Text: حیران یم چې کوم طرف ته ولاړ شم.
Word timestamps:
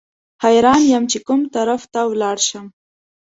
حیران 0.43 0.81
یم 0.91 1.03
چې 1.11 1.17
کوم 1.27 1.41
طرف 1.55 1.81
ته 1.93 1.99
ولاړ 2.11 2.37
شم. 2.47 2.65